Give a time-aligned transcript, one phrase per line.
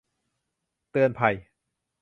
[0.91, 1.35] เตือนภัย